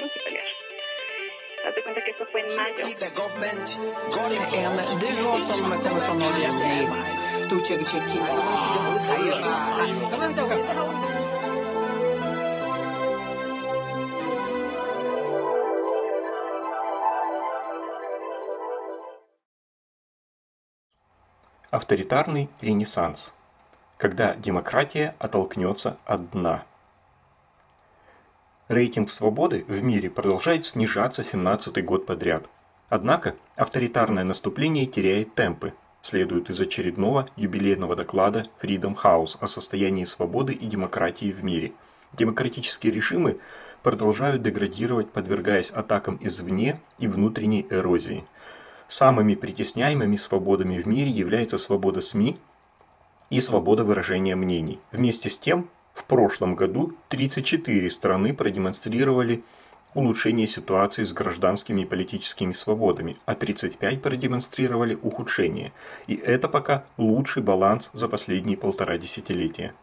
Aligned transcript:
multipelers. 0.00 0.52
Haz 1.64 1.74
de 1.74 1.82
cuenta 1.82 2.00
que 2.04 2.10
esto 2.10 2.26
fue 2.32 2.40
en 2.40 2.56
mayo. 2.56 2.86
En 4.90 4.98
duo 4.98 5.40
som 5.40 5.60
kommer 5.60 6.00
från 6.00 6.18
Norge 6.18 6.48
i 6.72 7.48
Turkcegi. 7.48 8.20
Авторитарный 21.70 22.50
ренессанс. 22.60 23.32
Когда 23.96 24.34
демократия 24.34 25.14
оттолкнется 25.18 25.96
от 26.04 26.30
дна. 26.30 26.64
Рейтинг 28.72 29.10
свободы 29.10 29.66
в 29.68 29.82
мире 29.82 30.08
продолжает 30.08 30.64
снижаться 30.64 31.22
17 31.22 31.84
год 31.84 32.06
подряд. 32.06 32.46
Однако 32.88 33.36
авторитарное 33.54 34.24
наступление 34.24 34.86
теряет 34.86 35.34
темпы, 35.34 35.74
следует 36.00 36.48
из 36.48 36.58
очередного 36.58 37.28
юбилейного 37.36 37.96
доклада 37.96 38.46
Freedom 38.62 38.96
House 38.96 39.36
о 39.40 39.46
состоянии 39.46 40.06
свободы 40.06 40.54
и 40.54 40.66
демократии 40.66 41.30
в 41.30 41.44
мире. 41.44 41.72
Демократические 42.14 42.94
режимы 42.94 43.38
продолжают 43.82 44.42
деградировать, 44.42 45.10
подвергаясь 45.10 45.70
атакам 45.70 46.18
извне 46.22 46.80
и 46.98 47.08
внутренней 47.08 47.66
эрозии. 47.68 48.24
Самыми 48.88 49.34
притесняемыми 49.34 50.16
свободами 50.16 50.78
в 50.78 50.86
мире 50.86 51.10
является 51.10 51.58
свобода 51.58 52.00
СМИ 52.00 52.38
и 53.28 53.38
свобода 53.42 53.84
выражения 53.84 54.34
мнений. 54.34 54.80
Вместе 54.92 55.28
с 55.28 55.38
тем, 55.38 55.68
в 55.94 56.04
прошлом 56.04 56.54
году 56.54 56.94
34 57.08 57.90
страны 57.90 58.34
продемонстрировали 58.34 59.42
улучшение 59.94 60.46
ситуации 60.46 61.04
с 61.04 61.12
гражданскими 61.12 61.82
и 61.82 61.86
политическими 61.86 62.52
свободами, 62.52 63.16
а 63.26 63.34
35 63.34 64.00
продемонстрировали 64.00 64.98
ухудшение. 65.00 65.72
И 66.06 66.14
это 66.14 66.48
пока 66.48 66.84
лучший 66.96 67.42
баланс 67.42 67.90
за 67.92 68.08
последние 68.08 68.56
полтора 68.56 68.96
десятилетия. 68.96 69.74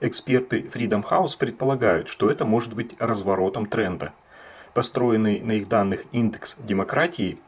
Эксперты 0.00 0.60
Freedom 0.60 1.02
House 1.02 1.38
предполагают, 1.38 2.08
что 2.08 2.30
это 2.30 2.44
может 2.44 2.74
быть 2.74 2.94
разворотом 2.98 3.66
тренда. 3.66 4.12
Построенный 4.74 5.40
на 5.40 5.52
их 5.52 5.68
данных 5.68 6.04
индекс 6.12 6.56
демократии 6.58 7.38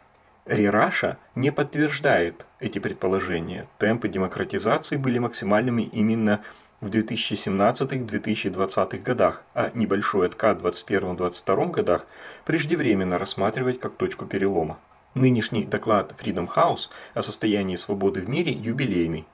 Рираша 0.47 1.19
не 1.35 1.53
подтверждает 1.53 2.47
эти 2.59 2.79
предположения. 2.79 3.69
Темпы 3.77 4.09
демократизации 4.09 4.97
были 4.97 5.19
максимальными 5.19 5.83
именно 5.83 6.43
в 6.65 6.68
2017-2020 6.81 9.03
годах, 9.03 9.43
а 9.55 9.71
небольшой 9.75 10.27
откат 10.27 10.63
в 10.63 10.67
2021-2022 10.67 11.71
годах 11.71 12.07
преждевременно 12.45 13.19
рассматривать 13.19 13.81
как 13.81 13.97
точку 13.97 14.27
перелома. 14.27 14.79
Нынешний 15.15 15.65
доклад 15.65 16.15
Freedom 16.23 16.49
House 16.55 16.91
о 17.15 17.23
состоянии 17.23 17.77
свободы 17.77 18.21
в 18.21 18.29
мире 18.29 18.53
юбилейный. 18.53 19.25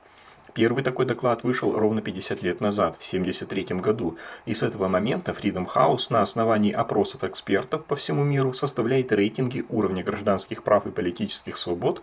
Первый 0.54 0.84
такой 0.84 1.04
доклад 1.04 1.42
вышел 1.42 1.76
ровно 1.76 2.00
50 2.00 2.42
лет 2.42 2.60
назад, 2.60 2.94
в 2.94 3.06
1973 3.06 3.76
году, 3.80 4.16
и 4.46 4.54
с 4.54 4.62
этого 4.62 4.88
момента 4.88 5.32
Freedom 5.32 5.66
House 5.66 6.06
на 6.10 6.22
основании 6.22 6.72
опросов 6.72 7.24
экспертов 7.24 7.84
по 7.84 7.96
всему 7.96 8.24
миру 8.24 8.54
составляет 8.54 9.12
рейтинги 9.12 9.66
уровня 9.68 10.04
гражданских 10.04 10.62
прав 10.62 10.86
и 10.86 10.92
политических 10.92 11.58
свобод 11.58 12.02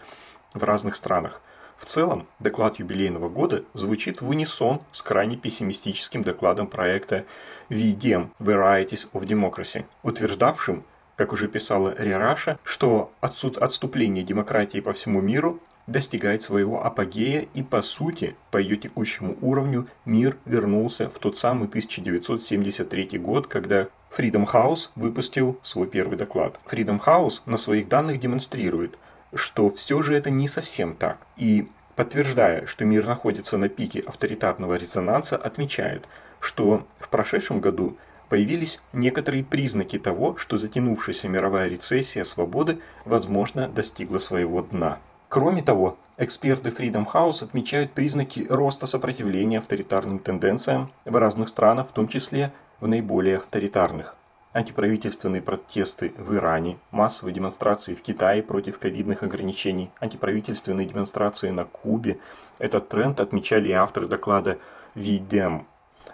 в 0.53 0.63
разных 0.63 0.97
странах. 0.97 1.41
В 1.81 1.85
целом, 1.85 2.27
доклад 2.37 2.77
юбилейного 2.77 3.27
года 3.27 3.63
звучит 3.73 4.21
в 4.21 4.29
унисон 4.29 4.81
с 4.91 5.01
крайне 5.01 5.35
пессимистическим 5.35 6.21
докладом 6.21 6.67
проекта 6.67 7.25
VDEM– 7.69 8.29
Varieties 8.39 9.09
of 9.13 9.23
Democracy, 9.23 9.85
утверждавшим, 10.03 10.83
как 11.15 11.33
уже 11.33 11.47
писала 11.47 11.95
Рераша, 11.97 12.59
что 12.63 13.11
отступление 13.19 14.23
демократии 14.23 14.79
по 14.79 14.93
всему 14.93 15.21
миру 15.21 15.59
достигает 15.87 16.43
своего 16.43 16.85
апогея 16.85 17.47
и 17.55 17.63
по 17.63 17.81
сути, 17.81 18.35
по 18.51 18.57
ее 18.59 18.77
текущему 18.77 19.35
уровню, 19.41 19.87
мир 20.05 20.37
вернулся 20.45 21.09
в 21.09 21.17
тот 21.17 21.39
самый 21.39 21.67
1973 21.67 23.17
год, 23.17 23.47
когда 23.47 23.87
Freedom 24.15 24.45
House 24.45 24.89
выпустил 24.95 25.59
свой 25.63 25.87
первый 25.87 26.15
доклад. 26.15 26.59
Freedom 26.69 27.03
House 27.03 27.41
на 27.47 27.57
своих 27.57 27.89
данных 27.89 28.19
демонстрирует– 28.19 28.99
что 29.33 29.69
все 29.71 30.01
же 30.01 30.15
это 30.15 30.29
не 30.29 30.47
совсем 30.47 30.95
так. 30.95 31.17
И 31.37 31.67
подтверждая, 31.95 32.65
что 32.65 32.85
мир 32.85 33.05
находится 33.05 33.57
на 33.57 33.69
пике 33.69 33.99
авторитарного 34.01 34.75
резонанса, 34.75 35.37
отмечает, 35.37 36.07
что 36.39 36.85
в 36.99 37.09
прошедшем 37.09 37.59
году 37.59 37.97
появились 38.29 38.81
некоторые 38.93 39.43
признаки 39.43 39.99
того, 39.99 40.37
что 40.37 40.57
затянувшаяся 40.57 41.27
мировая 41.27 41.69
рецессия 41.69 42.23
свободы, 42.23 42.79
возможно, 43.05 43.67
достигла 43.67 44.19
своего 44.19 44.61
дна. 44.61 44.99
Кроме 45.27 45.61
того, 45.61 45.97
эксперты 46.17 46.69
Freedom 46.69 47.05
House 47.05 47.43
отмечают 47.43 47.91
признаки 47.91 48.45
роста 48.49 48.85
сопротивления 48.85 49.59
авторитарным 49.59 50.19
тенденциям 50.19 50.91
в 51.05 51.15
разных 51.15 51.49
странах, 51.49 51.89
в 51.89 51.91
том 51.93 52.07
числе 52.07 52.51
в 52.79 52.87
наиболее 52.87 53.37
авторитарных 53.37 54.15
антиправительственные 54.53 55.41
протесты 55.41 56.13
в 56.17 56.35
Иране, 56.35 56.77
массовые 56.91 57.33
демонстрации 57.33 57.93
в 57.93 58.01
Китае 58.01 58.43
против 58.43 58.79
ковидных 58.79 59.23
ограничений, 59.23 59.91
антиправительственные 59.99 60.87
демонстрации 60.87 61.49
на 61.49 61.65
Кубе. 61.65 62.19
Этот 62.59 62.89
тренд 62.89 63.19
отмечали 63.19 63.69
и 63.69 63.73
авторы 63.73 64.07
доклада 64.07 64.57
ВИДЕМ. 64.95 65.65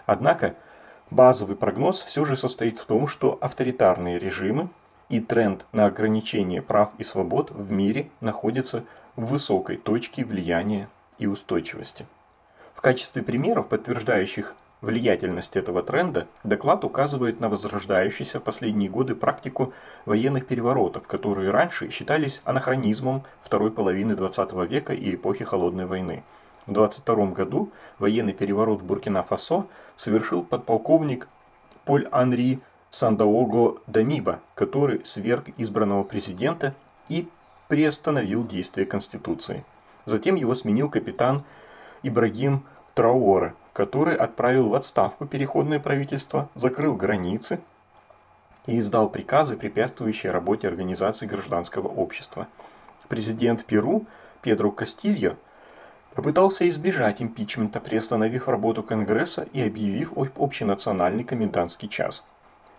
Однако 0.06 0.54
базовый 1.10 1.56
прогноз 1.56 2.02
все 2.02 2.24
же 2.24 2.36
состоит 2.36 2.78
в 2.78 2.84
том, 2.84 3.06
что 3.06 3.38
авторитарные 3.40 4.18
режимы 4.18 4.68
и 5.08 5.20
тренд 5.20 5.66
на 5.72 5.86
ограничение 5.86 6.62
прав 6.62 6.90
и 6.98 7.02
свобод 7.02 7.50
в 7.50 7.72
мире 7.72 8.10
находятся 8.20 8.84
в 9.16 9.26
высокой 9.26 9.76
точке 9.76 10.24
влияния 10.24 10.88
и 11.18 11.26
устойчивости. 11.26 12.06
В 12.74 12.80
качестве 12.80 13.22
примеров, 13.22 13.68
подтверждающих 13.68 14.54
влиятельность 14.80 15.56
этого 15.56 15.82
тренда, 15.82 16.28
доклад 16.44 16.84
указывает 16.84 17.40
на 17.40 17.48
возрождающуюся 17.48 18.40
в 18.40 18.44
последние 18.44 18.88
годы 18.88 19.14
практику 19.14 19.72
военных 20.06 20.46
переворотов, 20.46 21.06
которые 21.06 21.50
раньше 21.50 21.90
считались 21.90 22.42
анахронизмом 22.44 23.24
второй 23.40 23.70
половины 23.70 24.14
20 24.14 24.52
века 24.70 24.92
и 24.92 25.14
эпохи 25.14 25.44
Холодной 25.44 25.86
войны. 25.86 26.22
В 26.66 26.72
22 26.72 27.26
году 27.28 27.72
военный 27.98 28.34
переворот 28.34 28.82
в 28.82 28.84
Буркина-Фасо 28.84 29.66
совершил 29.96 30.42
подполковник 30.44 31.28
Поль-Анри 31.84 32.60
Сандаого 32.90 33.78
Дамиба, 33.86 34.40
который 34.54 35.00
сверг 35.04 35.48
избранного 35.56 36.04
президента 36.04 36.74
и 37.08 37.28
приостановил 37.68 38.46
действие 38.46 38.86
Конституции. 38.86 39.64
Затем 40.04 40.36
его 40.36 40.54
сменил 40.54 40.90
капитан 40.90 41.44
Ибрагим 42.02 42.64
Трауоре, 42.94 43.54
который 43.78 44.16
отправил 44.16 44.70
в 44.70 44.74
отставку 44.74 45.24
переходное 45.24 45.78
правительство, 45.78 46.48
закрыл 46.56 46.96
границы 46.96 47.60
и 48.66 48.80
издал 48.80 49.08
приказы, 49.08 49.56
препятствующие 49.56 50.32
работе 50.32 50.66
организаций 50.66 51.28
гражданского 51.28 51.86
общества. 51.86 52.48
Президент 53.08 53.64
Перу 53.64 54.04
Педро 54.42 54.72
Кастильо 54.72 55.36
попытался 56.16 56.68
избежать 56.68 57.22
импичмента, 57.22 57.78
приостановив 57.78 58.48
работу 58.48 58.82
Конгресса 58.82 59.46
и 59.52 59.62
объявив 59.62 60.10
общенациональный 60.16 61.22
комендантский 61.22 61.88
час. 61.88 62.24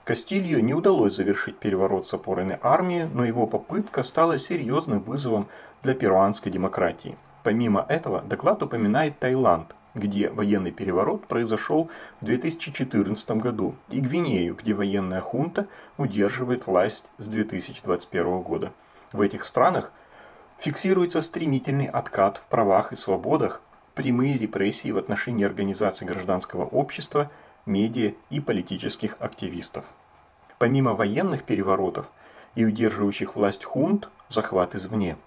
Кастильо 0.04 0.60
не 0.60 0.74
удалось 0.74 1.16
завершить 1.16 1.60
переворот 1.60 2.08
с 2.08 2.14
опорой 2.14 2.44
на 2.44 2.60
армию, 2.62 3.10
но 3.14 3.24
его 3.24 3.48
попытка 3.48 4.04
стала 4.04 4.38
серьезным 4.38 5.00
вызовом 5.00 5.48
для 5.82 5.94
перуанской 5.94 6.52
демократии. 6.52 7.16
Помимо 7.46 7.86
этого, 7.88 8.22
доклад 8.22 8.62
упоминает 8.64 9.18
Таиланд, 9.18 9.74
где 10.00 10.30
военный 10.30 10.72
переворот 10.72 11.28
произошел 11.28 11.90
в 12.22 12.26
2014 12.26 13.32
году, 13.32 13.76
и 13.90 14.00
Гвинею, 14.00 14.56
где 14.56 14.74
военная 14.74 15.22
хунта 15.22 15.68
удерживает 15.98 16.66
власть 16.66 17.12
с 17.18 17.28
2021 17.28 18.42
года. 18.42 18.72
В 19.12 19.22
этих 19.22 19.44
странах 19.44 19.92
фиксируется 20.58 21.22
стремительный 21.22 21.86
откат 21.86 22.38
в 22.38 22.46
правах 22.48 22.92
и 22.94 22.96
свободах, 22.96 23.62
прямые 23.94 24.38
репрессии 24.38 24.92
в 24.92 24.98
отношении 24.98 25.46
организаций 25.46 26.08
гражданского 26.08 26.66
общества, 26.66 27.30
медиа 27.66 28.14
и 28.30 28.40
политических 28.40 29.18
активистов. 29.20 29.86
Помимо 30.58 30.94
военных 30.94 31.44
переворотов 31.44 32.10
и 32.56 32.66
удерживающих 32.66 33.36
власть 33.36 33.66
хунт, 33.66 34.10
захват 34.28 34.76
извне, 34.76 35.18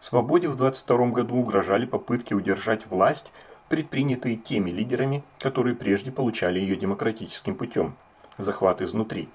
свободе 0.00 0.48
в 0.48 0.56
22 0.56 1.08
году 1.08 1.36
угрожали 1.36 1.86
попытки 1.86 2.34
удержать 2.34 2.86
власть 2.86 3.32
предпринятые 3.70 4.34
теми 4.34 4.70
лидерами, 4.70 5.22
которые 5.38 5.76
прежде 5.76 6.10
получали 6.10 6.58
ее 6.58 6.74
демократическим 6.74 7.54
путем– 7.54 7.96
захват 8.36 8.82
изнутри. 8.82 9.28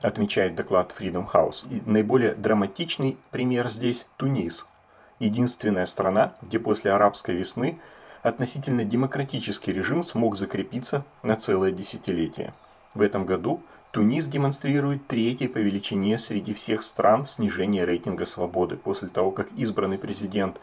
Отмечает 0.00 0.54
доклад 0.54 0.94
Freedom 0.96 1.28
House. 1.30 1.66
И 1.68 1.82
наиболее 1.90 2.34
драматичный 2.34 3.18
пример 3.32 3.68
здесь– 3.68 4.06
Тунис. 4.16 4.64
Единственная 5.18 5.86
страна, 5.86 6.34
где 6.40 6.60
после 6.60 6.92
арабской 6.92 7.34
весны 7.34 7.80
относительно 8.22 8.84
демократический 8.84 9.72
режим 9.72 10.04
смог 10.04 10.36
закрепиться 10.36 11.04
на 11.24 11.34
целое 11.34 11.72
десятилетие. 11.72 12.54
В 12.94 13.00
этом 13.00 13.26
году 13.26 13.60
Тунис 13.90 14.28
демонстрирует 14.28 15.08
третье 15.08 15.48
по 15.48 15.58
величине 15.58 16.16
среди 16.16 16.54
всех 16.54 16.84
стран 16.84 17.26
снижение 17.26 17.84
рейтинга 17.84 18.24
свободы 18.24 18.76
после 18.76 19.08
того, 19.08 19.32
как 19.32 19.50
избранный 19.52 19.98
президент 19.98 20.60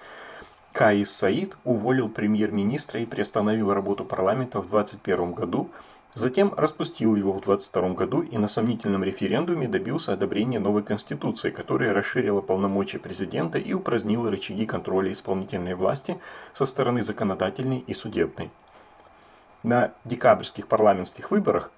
Каис 0.74 1.12
Саид 1.12 1.58
уволил 1.66 2.08
премьер-министра 2.08 3.02
и 3.02 3.06
приостановил 3.06 3.74
работу 3.74 4.06
парламента 4.06 4.60
в 4.60 4.70
2021 4.70 5.34
году, 5.34 5.70
затем 6.14 6.54
распустил 6.56 7.16
его 7.16 7.34
в 7.34 7.42
2022 7.42 7.90
году 7.94 8.22
и 8.22 8.38
на 8.38 8.48
сомнительном 8.48 9.04
референдуме 9.04 9.68
добился 9.68 10.14
одобрения 10.14 10.60
новой 10.60 10.84
конституции, 10.84 11.52
которая 11.52 11.94
расширила 11.94 12.40
полномочия 12.42 13.00
президента 13.00 13.58
и 13.58 13.74
упразднила 13.74 14.32
рычаги 14.32 14.66
контроля 14.66 15.12
исполнительной 15.12 15.76
власти 15.76 16.18
со 16.54 16.66
стороны 16.66 17.02
законодательной 17.02 17.80
и 17.80 17.94
судебной. 17.94 18.50
На 19.64 19.92
декабрьских 20.06 20.68
парламентских 20.68 21.32
выборах 21.32 21.70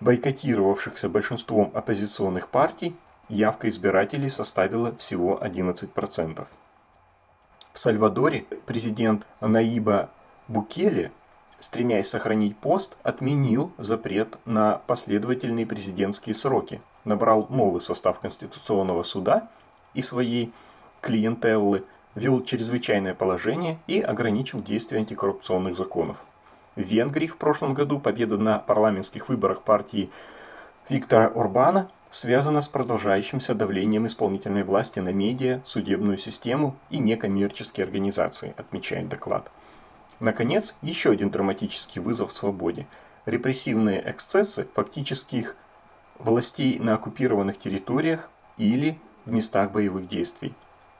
бойкотировавшихся 0.00 1.08
большинством 1.08 1.72
оппозиционных 1.74 2.48
партий, 2.48 2.94
явка 3.28 3.70
избирателей 3.70 4.28
составила 4.28 4.94
всего 4.96 5.40
11%. 5.42 6.46
В 7.76 7.78
Сальвадоре 7.78 8.46
президент 8.64 9.26
Наиба 9.42 10.08
Букеле, 10.48 11.12
стремясь 11.58 12.08
сохранить 12.08 12.56
пост, 12.56 12.96
отменил 13.02 13.70
запрет 13.76 14.38
на 14.46 14.80
последовательные 14.86 15.66
президентские 15.66 16.34
сроки, 16.34 16.80
набрал 17.04 17.46
новый 17.50 17.82
состав 17.82 18.18
Конституционного 18.18 19.02
суда 19.02 19.50
и 19.92 20.00
своей 20.00 20.54
клиентеллы, 21.02 21.84
ввел 22.14 22.42
чрезвычайное 22.42 23.12
положение 23.12 23.78
и 23.86 24.00
ограничил 24.00 24.62
действие 24.62 25.00
антикоррупционных 25.00 25.76
законов. 25.76 26.24
В 26.76 26.80
Венгрии 26.80 27.26
в 27.26 27.36
прошлом 27.36 27.74
году 27.74 27.98
победа 28.00 28.38
на 28.38 28.58
парламентских 28.58 29.28
выборах 29.28 29.60
партии 29.60 30.08
Виктора 30.88 31.26
Орбана 31.26 31.90
связана 32.10 32.62
с 32.62 32.68
продолжающимся 32.68 33.54
давлением 33.54 34.06
исполнительной 34.06 34.62
власти 34.62 35.00
на 35.00 35.10
медиа, 35.10 35.60
судебную 35.64 36.18
систему 36.18 36.76
и 36.90 36.98
некоммерческие 36.98 37.84
организации, 37.84 38.54
отмечает 38.56 39.08
доклад. 39.08 39.50
Наконец, 40.20 40.74
еще 40.82 41.10
один 41.10 41.30
драматический 41.30 42.00
вызов 42.00 42.32
свободе. 42.32 42.86
Репрессивные 43.26 44.02
эксцессы 44.08 44.68
фактических 44.74 45.56
властей 46.18 46.78
на 46.78 46.94
оккупированных 46.94 47.58
территориях 47.58 48.30
или 48.56 48.98
в 49.24 49.32
местах 49.32 49.72
боевых 49.72 50.08
действий. 50.08 50.54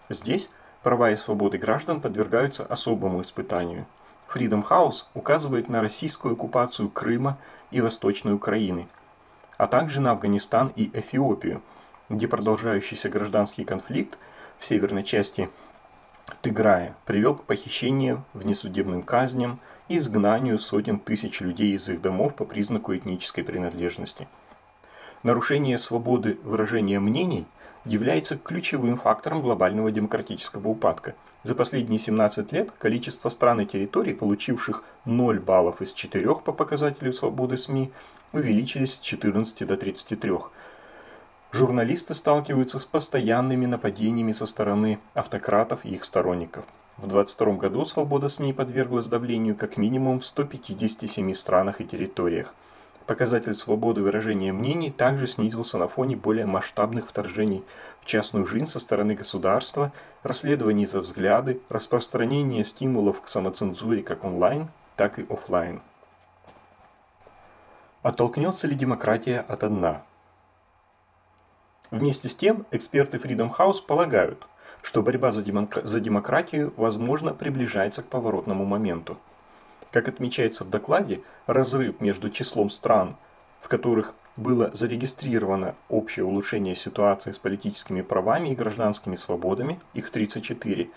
Здесь 0.09 0.51
права 0.83 1.11
и 1.11 1.17
свободы 1.17 1.59
граждан 1.59 2.01
подвергаются 2.01 2.65
особому 2.65 3.23
испытанию– 3.23 3.87
Freedom 4.33 4.67
House 4.69 5.05
указывает 5.15 5.69
на 5.69 5.81
российскую 5.81 6.35
оккупацию 6.35 6.91
Крыма 6.91 7.39
и 7.71 7.81
Восточной 7.81 8.35
Украины, 8.35 8.89
а 9.59 9.67
также 9.67 10.01
на 10.01 10.13
Афганистан 10.13 10.73
и 10.77 10.91
Эфиопию, 10.93 11.63
где 12.09 12.29
продолжающийся 12.29 13.09
гражданский 13.09 13.65
конфликт 13.65 14.19
в 14.59 14.65
северной 14.65 15.03
части 15.03 15.51
Тыграя 16.43 16.97
привел 17.05 17.37
к 17.37 17.45
похищениям, 17.45 18.25
внесудебным 18.35 19.03
казням 19.03 19.61
и 19.89 19.99
изгнанию 19.99 20.59
сотен 20.59 20.99
тысяч 20.99 21.41
людей 21.41 21.75
из 21.75 21.89
их 21.89 22.01
домов 22.01 22.35
по 22.35 22.45
признаку 22.45 22.97
этнической 22.97 23.45
принадлежности. 23.45 24.29
Нарушение 25.23 25.79
свободы 25.79 26.39
выражения 26.45 27.01
мнений 27.01 27.47
является 27.85 28.37
ключевым 28.37 28.97
фактором 28.97 29.43
глобального 29.43 29.91
демократического 29.91 30.69
упадка– 30.69 31.15
за 31.47 31.55
последние 31.55 32.01
17 32.01 32.53
лет 32.53 32.73
количество 32.73 33.29
стран 33.29 33.61
и 33.61 33.67
территорий, 33.67 34.15
получивших 34.15 34.83
0 35.05 35.39
баллов 35.39 35.81
из 35.81 35.95
4 35.95 36.35
по 36.45 36.51
показателю 36.51 37.13
свободы 37.13 37.57
СМИ, 37.57 37.93
увеличились 38.33 38.95
с 38.95 38.99
14 38.99 39.65
до 39.65 39.77
33. 39.77 40.33
Журналисты 41.53 42.15
сталкиваются 42.15 42.81
с 42.81 42.87
постоянными 42.87 43.65
нападениями 43.65 44.33
со 44.33 44.45
стороны 44.45 44.99
автократов 45.15 45.85
и 45.85 45.91
их 45.91 46.05
сторонников. 46.05 46.65
В 46.97 47.07
2022 47.07 47.53
году 47.53 47.85
свобода 47.85 48.29
СМИ 48.29 48.53
подверглась 48.53 49.07
давлению 49.07 49.55
как 49.55 49.77
минимум 49.77 50.19
в 50.19 50.27
157 50.27 51.33
странах 51.33 51.81
и 51.81 51.87
территориях. 51.87 52.53
Показатель 53.07 53.55
свободы 53.55 54.03
выражения 54.03 54.53
мнений 54.53 54.91
также 54.91 55.29
снизился 55.29 55.79
на 55.79 55.87
фоне 55.87 56.17
более 56.17 56.45
масштабных 56.45 57.09
вторжений 57.09 57.65
в 58.01 58.05
частную 58.05 58.47
жизнь 58.47 58.67
со 58.67 58.81
стороны 58.81 59.15
государства, 59.15 59.93
расследований 60.25 60.87
за 60.87 61.01
взгляды, 61.01 61.61
распространения 61.69 62.65
стимулов 62.65 63.23
к 63.23 63.29
самоцензуре 63.29 64.03
как 64.03 64.25
онлайн, 64.25 64.69
так 64.97 65.21
и 65.21 65.27
офлайн. 65.29 65.81
Оттолкнется 68.03 68.67
ли 68.67 68.75
демократия 68.75 69.45
от 69.47 69.61
дна? 69.61 70.03
Вместе 71.93 72.29
с 72.29 72.35
тем, 72.35 72.67
эксперты 72.73 73.19
Freedom 73.19 73.57
House 73.57 73.85
полагают, 73.87 74.49
что 74.83 75.03
борьба 75.03 75.31
за, 75.31 75.45
за 75.85 76.01
демократию, 76.01 76.75
возможно, 76.77 77.33
приближается 77.33 78.03
к 78.03 78.07
поворотному 78.07 78.65
моменту. 78.65 79.17
Как 79.97 80.09
отмечается 80.09 80.63
в 80.63 80.69
докладе, 80.69 81.23
разрыв 81.47 82.03
между 82.03 82.29
числом 82.29 82.69
стран, 82.69 83.17
в 83.63 83.69
которых 83.69 84.13
было 84.37 84.71
зарегистрировано 84.75 85.75
общее 85.89 86.27
улучшение 86.27 86.75
ситуации 86.75 87.33
с 87.33 87.39
политическими 87.39 88.03
правами 88.03 88.51
и 88.51 88.55
гражданскими 88.55 89.17
свободами, 89.17 89.81
их 89.95 90.11
34, 90.11 90.91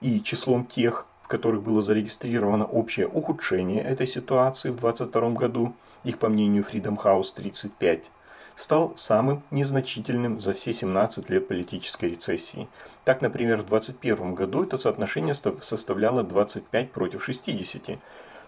и 0.00 0.22
числом 0.22 0.64
тех, 0.64 1.04
в 1.20 1.28
которых 1.28 1.62
было 1.62 1.82
зарегистрировано 1.82 2.64
общее 2.64 3.06
ухудшение 3.06 3.82
этой 3.82 4.06
ситуации 4.06 4.70
в 4.70 4.80
2022 4.80 5.30
году, 5.32 5.74
их 6.04 6.18
по 6.18 6.30
мнению 6.30 6.64
Freedom 6.64 6.96
House 6.96 7.34
35, 7.34 8.10
стал 8.54 8.94
самым 8.96 9.42
незначительным 9.50 10.40
за 10.40 10.54
все 10.54 10.72
17 10.72 11.28
лет 11.28 11.48
политической 11.48 12.06
рецессии. 12.06 12.66
Так, 13.04 13.20
например, 13.20 13.58
в 13.58 13.66
2021 13.66 14.34
году 14.34 14.64
это 14.64 14.78
соотношение 14.78 15.34
составляло 15.34 16.22
25 16.22 16.92
против 16.92 17.22
60, 17.22 17.98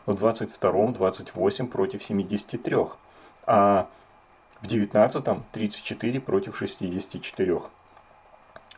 в 0.06 0.12
22-м 0.12 0.93
28 0.93 1.69
против 1.69 2.02
73, 2.02 2.76
а 3.47 3.88
в 4.61 4.67
19-м 4.67 5.44
34 5.52 6.20
против 6.20 6.56
64. 6.56 7.61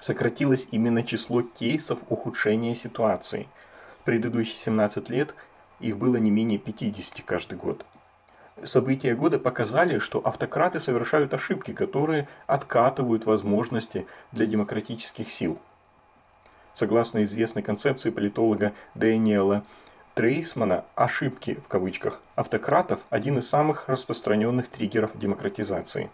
Сократилось 0.01 0.69
именно 0.71 1.03
число 1.03 1.43
кейсов 1.43 2.01
ухудшения 2.09 2.75
ситуации. 2.75 3.49
В 4.01 4.05
предыдущие 4.05 4.57
17 4.57 5.11
лет 5.11 5.35
их 5.81 5.97
было 5.97 6.17
не 6.17 6.31
менее 6.31 6.59
50 6.59 7.25
каждый 7.25 7.59
год. 7.59 7.85
События 8.63 9.15
года 9.15 9.39
показали, 9.39 9.99
что 9.99 10.19
автократы 10.21 10.79
совершают 10.79 11.33
ошибки, 11.35 11.73
которые 11.73 12.29
откатывают 12.47 13.27
возможности 13.27 14.07
для 14.31 14.47
демократических 14.47 15.31
сил. 15.31 15.59
Согласно 16.75 17.25
известной 17.25 17.63
концепции 17.63 18.11
политолога 18.11 18.73
Дэниела 18.95 19.65
Трейсмана 20.15 20.85
«ошибки» 20.95 21.55
в 21.55 21.69
кавычках 21.69 22.21
автократов– 22.35 23.01
один 23.11 23.39
из 23.39 23.49
самых 23.49 23.89
распространенных 23.89 24.69
триггеров 24.69 25.19
демократизации. 25.19 26.11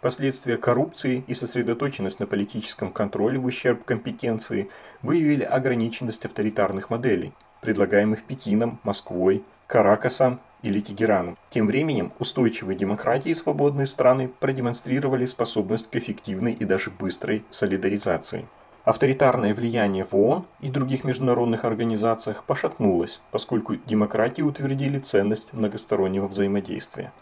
Последствия 0.00 0.56
коррупции 0.56 1.22
и 1.26 1.34
сосредоточенность 1.34 2.18
на 2.18 2.26
политическом 2.26 2.90
контроле 2.90 3.38
в 3.38 3.44
ущерб 3.44 3.84
компетенции 3.84 4.70
выявили 5.02 5.44
ограниченность 5.44 6.24
авторитарных 6.24 6.88
моделей, 6.88 7.34
предлагаемых 7.60 8.24
Пекином, 8.24 8.80
Москвой, 8.84 9.44
Каракасом 9.66 10.40
или 10.62 10.80
Тегераном. 10.80 11.36
Тем 11.50 11.66
временем 11.66 12.10
устойчивые 12.20 12.74
демократии 12.74 13.32
и 13.32 13.34
свободные 13.34 13.86
страны 13.86 14.28
продемонстрировали 14.40 15.26
способность 15.26 15.90
к 15.90 15.96
эффективной 15.96 16.52
и 16.52 16.64
даже 16.64 16.90
быстрой 16.90 17.44
солидаризации. 17.50 18.48
Авторитарное 18.84 19.54
влияние 19.54 20.04
в 20.04 20.12
ООН 20.12 20.44
и 20.60 20.68
других 20.68 21.04
международных 21.04 21.64
организациях 21.64 22.42
пошатнулось, 22.42 23.20
поскольку 23.30 23.76
демократии 23.76 24.42
утвердили 24.42 24.98
ценность 24.98 25.52
многостороннего 25.52 26.26
взаимодействия. 26.26 27.12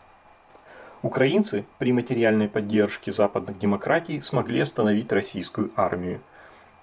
Украинцы 1.03 1.67
при 1.79 1.93
материальной 1.93 2.49
поддержке 2.49 3.13
западных 3.13 3.59
демократий 3.59 4.23
смогли 4.23 4.61
остановить 4.61 5.13
российскую 5.13 5.71
армию. 5.77 6.23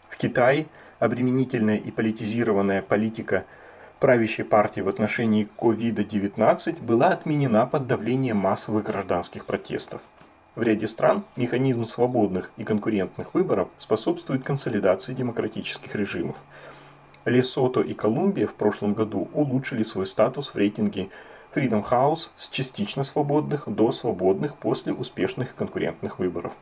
В 0.10 0.18
Китае 0.18 0.68
обременительная 1.00 1.78
и 1.78 1.90
политизированная 1.90 2.84
политика 2.84 3.46
правящей 4.00 4.46
партии 4.46 4.82
в 4.82 4.90
отношении 4.90 5.50
COVID-19 5.58 6.84
была 6.84 7.08
отменена 7.08 7.66
под 7.66 7.88
давлением 7.88 8.38
массовых 8.38 8.86
гражданских 8.86 9.46
протестов. 9.46 10.02
В 10.58 10.64
ряде 10.64 10.88
стран 10.88 11.24
механизм 11.36 11.86
свободных 11.86 12.52
и 12.58 12.64
конкурентных 12.64 13.36
выборов 13.36 13.68
способствует 13.78 14.44
консолидации 14.44 15.14
демократических 15.14 15.94
режимов. 15.94 16.36
Лесото 17.26 17.82
и 17.82 17.94
Колумбия 17.94 18.48
в 18.48 18.56
прошлом 18.56 18.96
году 18.96 19.30
улучшили 19.36 19.84
свой 19.84 20.08
статус 20.08 20.48
в 20.48 20.56
рейтинге 20.56 21.10
Freedom 21.54 21.88
House 21.88 22.32
с 22.36 22.50
частично 22.50 23.04
свободных 23.04 23.70
до 23.70 23.92
свободных 23.92 24.56
после 24.56 24.94
успешных 24.94 25.54
конкурентных 25.54 26.18
выборов. 26.18 26.54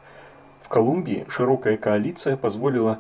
В 0.59 0.67
Колумбии 0.67 1.25
широкая 1.29 1.77
коалиция 1.77 2.35
позволила 2.35 2.99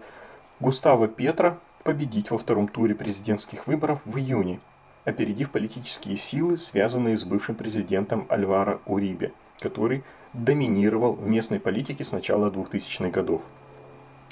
Густаво 0.61 1.09
Петро 1.09 1.57
победить 1.83 2.31
во 2.31 2.37
втором 2.37 2.69
туре 2.69 2.95
президентских 2.95 3.67
выборов 3.67 3.99
в 4.05 4.17
июне, 4.17 4.61
опередив 5.03 5.51
политические 5.51 6.15
силы, 6.15 6.55
связанные 6.55 7.17
с 7.17 7.25
бывшим 7.25 7.55
президентом 7.55 8.25
Альваро 8.29 8.79
Урибе. 8.85 9.33
Который 9.59 10.03
доминировал 10.33 11.13
в 11.13 11.27
местной 11.27 11.59
политике 11.59 12.03
с 12.03 12.11
начала 12.11 12.49
2000-х 12.49 13.09
годов. 13.09 13.41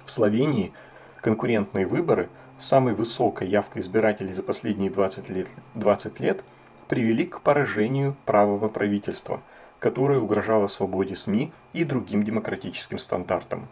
В 0.05 0.11
Словении 0.11 0.73
конкурентные 1.21 1.87
выборы 1.87 2.29
с 2.57 2.67
самой 2.67 2.93
высокой 2.93 3.47
явкой 3.47 3.81
избирателей 3.81 4.33
за 4.33 4.43
последние 4.43 4.91
20 4.91 5.29
лет, 5.29 5.47
20 5.75 6.19
лет 6.19 6.43
привели 6.87 7.25
к 7.25 7.41
поражению 7.41 8.15
правого 8.25 8.67
правительства, 8.67 9.41
которое 9.79 10.19
угрожало 10.19 10.67
свободе 10.67 11.15
СМИ 11.15 11.51
и 11.71 11.83
другим 11.83 12.23
демократическим 12.23 12.99
стандартам. 12.99 13.67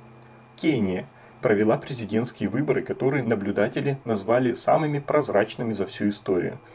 Кения 0.55 1.05
провела 1.41 1.77
президентские 1.77 2.49
выборы, 2.49 2.81
которые 2.81 3.23
наблюдатели 3.23 3.97
назвали 4.05 4.53
самыми 4.53 4.99
прозрачными 4.99 5.73
за 5.73 5.85
всю 5.85 6.09
историю– 6.09 6.57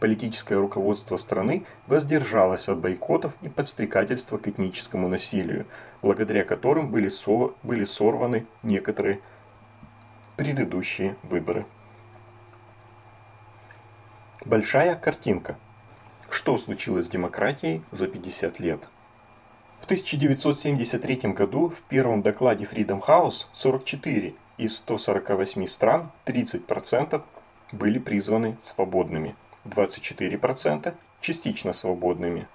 политическое 0.00 0.56
руководство 0.56 1.16
страны 1.18 1.64
воздержалось 1.86 2.68
от 2.68 2.78
бойкотов 2.78 3.34
и 3.42 3.48
подстрекательства 3.48 4.38
к 4.38 4.48
этническому 4.48 5.08
насилию, 5.08 5.66
благодаря 6.02 6.42
которым 6.44 6.90
были, 6.90 7.08
со, 7.08 7.54
были 7.62 7.84
сорваны 7.84 8.46
некоторые 8.62 9.20
предыдущие 10.36 11.16
выборы. 11.22 11.66
Большая 14.44 14.96
картинка. 14.96 15.58
Что 16.30 16.56
случилось 16.56 17.06
с 17.06 17.10
демократией 17.10 17.82
за 17.90 18.08
50 18.08 18.58
лет? 18.58 18.88
В 19.80 19.84
1973 19.84 21.32
году 21.32 21.68
в 21.68 21.82
первом 21.82 22.22
докладе 22.22 22.64
Freedom 22.64 23.04
House 23.06 23.46
44 23.52 24.34
из 24.56 24.76
148 24.76 25.66
стран 25.66 26.10
30% 26.24 27.22
были 27.72 27.98
призваны 27.98 28.56
свободными. 28.60 29.34
24% 29.64 30.94
частично 31.20 31.72
свободными, 31.72 32.48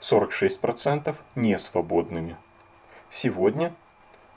46% 0.00 1.16
несвободными. 1.34 2.36
Сегодня 3.08 3.72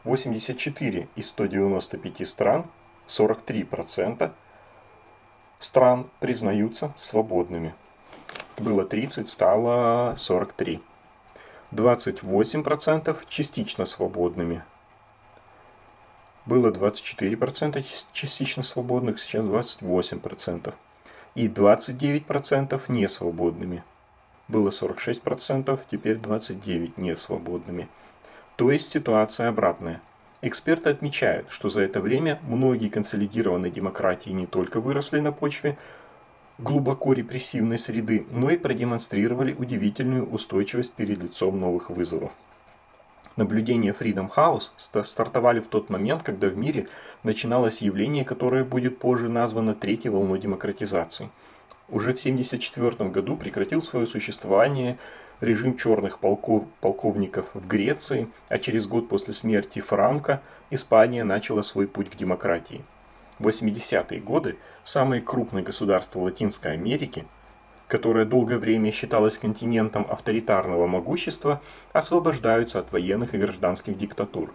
84 0.03 1.08
из 1.15 1.29
195 1.29 2.27
стран, 2.27 2.65
43% 3.08 4.31
стран 5.58 6.10
признаются 6.19 6.93
свободными. 6.96 7.74
Было 8.58 8.86
30, 8.86 9.27
стало 9.27 10.15
43. 10.17 10.81
28% 11.72 13.17
частично 13.27 13.86
свободными. 13.86 14.63
Было 16.46 16.72
24% 16.72 17.86
частично 18.12 18.63
свободных, 18.63 19.19
сейчас 19.19 19.46
28% 19.46 20.74
и 21.39 21.48
29% 21.48 22.81
несвободными. 22.89 23.81
Было 24.50 24.72
46%, 24.72 25.79
теперь 25.89 26.17
29% 26.17 26.91
несвободными. 26.98 27.88
То 28.58 28.72
есть 28.72 28.89
ситуация 28.89 29.48
обратная. 29.48 30.01
Эксперты 30.41 30.89
отмечают, 30.89 31.50
что 31.50 31.69
за 31.69 31.84
это 31.84 32.01
время 32.01 32.39
многие 32.41 32.89
консолидированные 32.89 33.72
демократии 33.72 34.31
не 34.31 34.48
только 34.48 34.81
выросли 34.81 35.22
на 35.22 35.31
почве 35.31 35.77
глубоко 36.58 37.13
репрессивной 37.13 37.79
среды, 37.79 38.25
но 38.31 38.50
и 38.50 38.58
продемонстрировали 38.58 39.53
удивительную 39.53 40.29
устойчивость 40.29 40.91
перед 40.91 41.24
лицом 41.24 41.58
новых 41.58 41.89
вызовов. 41.89 42.34
Наблюдения 43.39 43.96
Freedom 43.98 44.29
House 44.36 44.74
стартовали 44.75 45.62
в 45.62 45.67
тот 45.67 45.89
момент, 45.89 46.24
когда 46.24 46.50
в 46.50 46.58
мире 46.58 46.89
начиналось 47.24 47.81
явление, 47.81 48.25
которое 48.25 48.65
будет 48.65 49.00
позже 49.00 49.29
названо 49.29 49.74
третьей 49.74 50.10
волной 50.10 50.39
демократизации. 50.39 51.29
Уже 51.88 52.12
в 52.12 52.19
1974 52.19 53.10
году 53.10 53.38
прекратил 53.38 53.81
свое 53.81 54.08
существование 54.08 54.98
режим 55.39 55.77
черных 55.77 56.19
полков, 56.19 56.65
полковников 56.81 57.46
в 57.53 57.65
Греции, 57.65 58.27
а 58.50 58.58
через 58.58 58.88
год 58.88 59.08
после 59.08 59.34
смерти 59.34 59.79
Франка 59.79 60.41
Испания 60.69 61.24
начала 61.24 61.62
свой 61.62 61.88
путь 61.88 62.10
к 62.10 62.17
демократии. 62.17 62.84
В 63.39 63.48
80-е 63.48 64.19
годы 64.19 64.58
самые 64.84 65.22
крупные 65.22 65.63
государства 65.63 66.19
Латинской 66.19 66.74
Америки– 66.74 67.25
которая 67.89 68.24
долгое 68.24 68.60
время 68.60 68.91
считалась 68.91 69.39
континентом 69.39 70.05
авторитарного 70.08 70.86
могущества, 70.88 71.60
освобождаются 71.91 72.79
от 72.79 72.91
военных 72.93 73.34
и 73.34 73.39
гражданских 73.39 73.98
диктатур. 73.98 74.53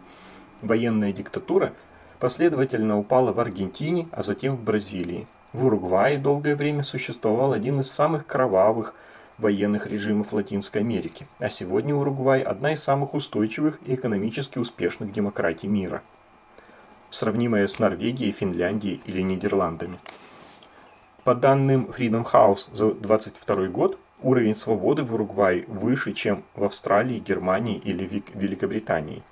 Военная 0.62 1.12
диктатура 1.12 1.74
последовательно 2.20 2.96
упала 2.96 3.32
в 3.32 3.40
Аргентине, 3.40 4.08
а 4.12 4.22
затем 4.22 4.56
в 4.56 4.62
Бразилии. 4.62 5.26
В 5.52 5.66
Уругвае 5.66 6.16
долгое 6.16 6.54
время 6.54 6.84
существовал 6.84 7.52
один 7.52 7.80
из 7.80 7.90
самых 7.90 8.24
кровавых 8.24 8.94
военных 9.38 9.88
режимов 9.88 10.32
Латинской 10.32 10.82
Америки, 10.82 11.26
а 11.40 11.48
сегодня 11.48 11.92
Уругвай– 11.92 12.40
одна 12.42 12.72
из 12.72 12.84
самых 12.84 13.14
устойчивых 13.14 13.80
и 13.84 13.96
экономически 13.96 14.58
успешных 14.58 15.12
демократий 15.12 15.66
мира, 15.66 16.02
сравнимая 17.10 17.66
с 17.66 17.80
Норвегией, 17.80 18.30
Финляндией 18.30 19.00
или 19.06 19.22
Нидерландами. 19.22 19.98
По 21.24 21.34
данным 21.34 21.86
Freedom 21.86 22.30
House 22.30 22.68
за 22.70 22.92
2022 22.92 23.68
год, 23.68 23.98
уровень 24.20 24.54
свободы 24.54 25.04
в 25.04 25.14
Уругвае 25.14 25.64
выше, 25.68 26.12
чем 26.12 26.44
в 26.54 26.64
Австралии, 26.64 27.18
Германии 27.18 27.78
или 27.78 28.22
Великобритании. 28.34 29.22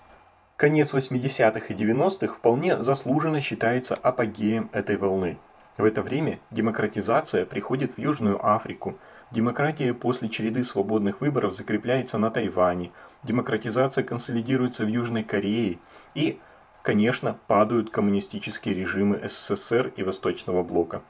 Конец 0.57 0.95
80-х 0.95 1.67
и 1.69 1.77
90-х 1.77 2.33
вполне 2.33 2.83
заслуженно 2.83 3.43
считается 3.43 3.95
апогеем 3.95 4.71
этой 4.73 4.97
волны. 4.97 5.37
В 5.77 5.85
это 5.85 6.01
время 6.01 6.39
демократизация 6.51 7.45
приходит 7.45 7.93
в 7.93 7.99
Южную 7.99 8.43
Африку, 8.43 8.97
демократия 9.31 9.93
после 9.93 10.31
череды 10.31 10.65
свободных 10.65 11.21
выборов 11.21 11.55
закрепляется 11.55 12.17
на 12.17 12.31
Тайване, 12.31 12.91
демократизация 13.23 14.03
консолидируется 14.03 14.87
в 14.87 14.89
Южной 14.89 15.25
Корее 15.25 15.79
и, 16.15 16.41
конечно, 16.83 17.37
падают 17.49 17.91
коммунистические 17.91 18.75
режимы 18.75 19.21
СССР 19.29 19.93
и 19.95 20.03
Восточного 20.03 20.63
Блока. 20.63 21.03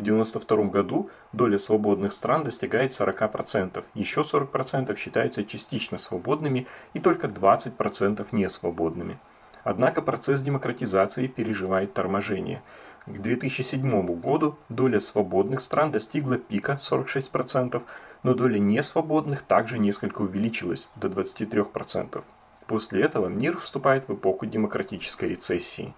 В 0.00 0.02
1992 0.02 0.70
году 0.70 1.10
доля 1.34 1.58
свободных 1.58 2.14
стран 2.14 2.42
достигает 2.42 2.92
40%, 2.92 3.84
еще 3.92 4.22
40% 4.22 4.96
считаются 4.96 5.44
частично 5.44 5.98
свободными 5.98 6.66
и 6.94 7.00
только 7.00 7.26
20% 7.26 8.26
несвободными. 8.32 9.18
Однако 9.62 10.00
процесс 10.00 10.40
демократизации 10.40 11.26
переживает 11.26 11.92
торможение. 11.92 12.62
К 13.04 13.18
2007 13.18 14.06
году 14.18 14.56
доля 14.70 15.00
свободных 15.00 15.60
стран 15.60 15.92
достигла 15.92 16.38
пика 16.38 16.78
46%, 16.80 17.82
но 18.22 18.32
доля 18.32 18.58
несвободных 18.58 19.42
также 19.42 19.78
несколько 19.78 20.22
увеличилась 20.22 20.88
до 20.96 21.08
23%. 21.08 22.24
После 22.66 23.02
этого 23.02 23.26
мир 23.26 23.58
вступает 23.58 24.08
в 24.08 24.14
эпоху 24.14 24.46
демократической 24.46 25.26
рецессии. 25.26 25.94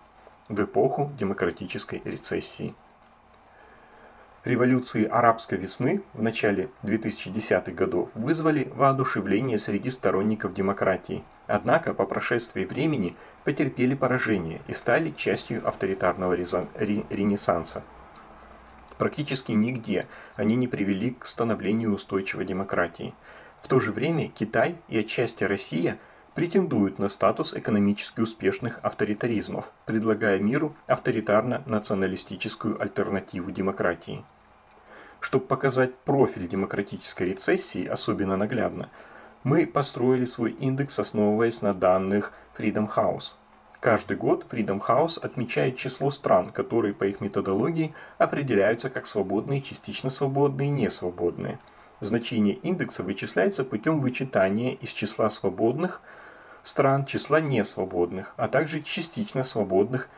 В 0.49 0.61
эпоху 0.61 1.13
демократической 1.17 2.03
рецессии. 2.05 2.75
Революции 4.45 5.05
арабской 5.05 5.57
весны 5.57 6.03
в 6.15 6.21
начале 6.21 6.69
2010-х 6.83 7.71
годов 7.71 8.09
вызвали 8.15 8.73
воодушевление 8.75 9.57
среди 9.57 9.89
сторонников 9.89 10.53
демократии, 10.53 11.23
однако 11.47 11.95
по 11.95 12.07
прошествии 12.07 12.65
времени 12.65 13.15
потерпели 13.45 13.95
поражение 13.95 14.61
и 14.67 14.73
стали 14.73 15.11
частью 15.11 15.65
авторитарного 15.65 16.35
ренессанса. 16.35 17.85
Практически 18.99 19.53
нигде 19.53 20.09
они 20.35 20.57
не 20.57 20.67
привели 20.67 21.13
к 21.13 21.25
становлению 21.29 21.95
устойчивой 21.95 22.45
демократии. 22.45 23.15
В 23.63 23.69
то 23.69 23.79
же 23.79 23.93
время 23.93 24.27
Китай 24.29 24.75
и 24.89 24.99
отчасти 24.99 25.45
Россия 25.45 26.01
претендуют 26.35 26.99
на 26.99 27.09
статус 27.09 27.55
экономически 27.55 28.21
успешных 28.21 28.81
авторитаризмов, 28.83 29.71
предлагая 29.87 30.39
миру 30.39 30.75
авторитарно-националистическую 30.87 32.81
альтернативу 32.81 33.51
демократии. 33.51 34.25
Чтобы 35.21 35.47
показать 35.47 35.95
профиль 35.95 36.49
демократической 36.49 37.25
рецессии 37.25 37.87
особенно 37.87 38.37
наглядно, 38.37 38.89
мы 39.45 39.67
построили 39.67 40.25
свой 40.25 40.53
индекс, 40.53 40.99
основываясь 40.99 41.63
на 41.63 41.75
данных 41.75 42.33
Freedom 42.57 42.89
House. 42.93 43.35
Каждый 43.81 44.17
год 44.17 44.47
Freedom 44.49 44.81
House 44.81 45.19
отмечает 45.21 45.77
число 45.77 46.11
стран, 46.11 46.51
которые 46.51 46.95
по 46.95 47.05
их 47.05 47.21
методологии 47.21 47.93
определяются 48.17 48.89
как 48.89 49.07
свободные, 49.07 49.61
частично 49.61 50.11
свободные 50.11 50.69
и 50.69 50.71
несвободные. 50.73 51.59
Значение 52.01 52.55
индекса 52.55 53.03
вычисляется 53.03 53.65
путем 53.65 54.01
вычитания 54.01 54.75
из 54.75 54.91
числа 54.91 55.31
свободных 55.31 56.01
стран 56.63 57.05
числа 57.05 57.41
несвободных, 57.41 58.35
а 58.37 58.49
также 58.49 58.81
частично 58.81 59.43
свободных 59.43 60.09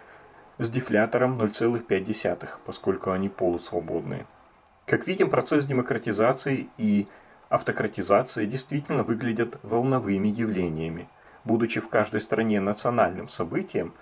с 0.58 0.70
дефлятором 0.70 1.34
0,5, 1.34 2.48
поскольку 2.64 3.10
они 3.10 3.28
полусвободные. 3.28 4.26
Как 4.86 5.06
видим, 5.06 5.30
процесс 5.30 5.64
демократизации 5.64 6.68
и 6.76 7.06
автократизации 7.48 8.46
действительно 8.46 9.02
выглядят 9.02 9.58
волновыми 9.62 10.28
явлениями. 10.28 11.08
Будучи 11.44 11.80
в 11.80 11.88
каждой 11.88 12.20
стране 12.20 12.60
национальным 12.60 13.28
событием, 13.28 13.94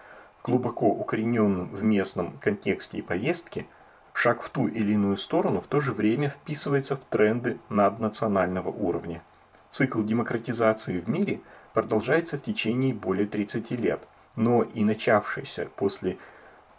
глубоко 0.43 0.89
укорененным 0.89 1.69
в 1.69 1.83
местном 1.83 2.37
контексте 2.39 2.99
и 2.99 3.03
повестке, 3.03 3.67
шаг 4.13 4.43
в 4.43 4.51
ту 4.51 4.67
или 4.67 4.93
иную 4.93 5.17
сторону 5.17 5.61
в 5.61 5.67
то 5.67 5.81
же 5.81 5.93
время 5.93 6.31
вписывается 6.31 6.97
в 6.97 7.01
тренды 7.05 7.59
наднационального 7.69 8.69
уровня. 8.69 9.23
Цикл 9.71 10.03
демократизации 10.03 10.99
в 10.99 11.09
мире 11.09 11.41
продолжается 11.73 12.39
в 12.39 12.43
течение 12.43 12.95
более 12.95 13.27
30 13.27 13.71
лет, 13.73 14.09
но 14.37 14.63
и 14.63 14.85
начавшаяся 14.85 15.69
после 15.77 16.19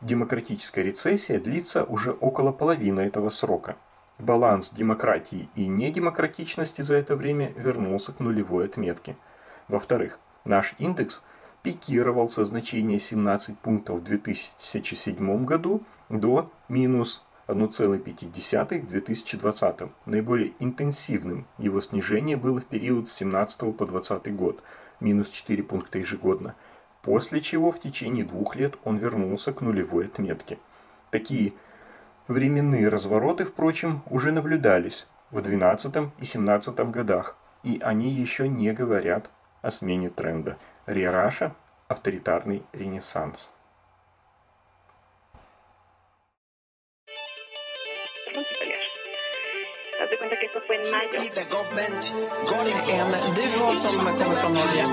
демократическая 0.01 0.83
рецессия 0.83 1.39
длится 1.39 1.83
уже 1.83 2.11
около 2.11 2.51
половины 2.51 3.01
этого 3.01 3.29
срока. 3.29 3.75
Баланс 4.19 4.69
демократии 4.69 5.49
и 5.55 5.67
недемократичности 5.67 6.81
за 6.81 6.95
это 6.95 7.15
время 7.15 7.51
вернулся 7.57 8.11
к 8.11 8.19
нулевой 8.19 8.65
отметке. 8.65 9.15
Во-вторых, 9.67 10.19
наш 10.45 10.75
индекс 10.77 11.23
пикировал 11.63 12.29
со 12.29 12.45
значения 12.45 12.99
17 12.99 13.57
пунктов 13.57 13.99
в 13.99 14.03
2007 14.03 15.45
году 15.45 15.81
до 16.09 16.51
минус 16.69 17.23
1,5 17.47 18.81
в 18.81 18.87
2020. 18.87 19.75
Наиболее 20.05 20.53
интенсивным 20.59 21.47
его 21.57 21.81
снижение 21.81 22.37
было 22.37 22.61
в 22.61 22.65
период 22.65 23.09
с 23.09 23.13
17 23.13 23.75
по 23.75 23.85
20 23.85 24.35
год, 24.35 24.63
минус 24.99 25.29
4 25.29 25.63
пункта 25.63 25.99
ежегодно, 25.99 26.55
после 27.01 27.41
чего 27.41 27.71
в 27.71 27.79
течение 27.79 28.25
двух 28.25 28.55
лет 28.55 28.75
он 28.83 28.97
вернулся 28.97 29.53
к 29.53 29.61
нулевой 29.61 30.05
отметке. 30.05 30.57
Такие 31.11 31.53
временные 32.27 32.87
развороты, 32.87 33.45
впрочем, 33.45 34.01
уже 34.09 34.31
наблюдались 34.31 35.07
в 35.31 35.41
2012 35.41 35.95
и 35.95 35.99
2017 35.99 36.79
годах, 36.91 37.35
и 37.63 37.79
они 37.83 38.09
еще 38.09 38.47
не 38.47 38.71
говорят 38.71 39.29
о 39.61 39.71
смене 39.71 40.09
тренда. 40.09 40.57
Риараша– 40.85 41.55
авторитарный 41.87 42.63
ренессанс. 42.73 43.53
Jag 50.03 50.09
fick. 50.09 51.39
En 52.89 53.11
duo 53.35 53.75
som 53.75 53.95
kommer 54.05 54.35
från 54.35 54.53
Norge. 54.53 54.83